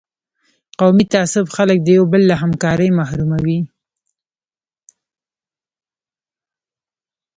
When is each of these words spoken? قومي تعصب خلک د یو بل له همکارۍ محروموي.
قومي 0.79 1.05
تعصب 1.13 1.45
خلک 1.55 1.77
د 1.83 1.87
یو 1.97 2.03
بل 2.11 2.21
له 2.29 2.35
همکارۍ 2.43 2.89
محروموي. 2.99 3.59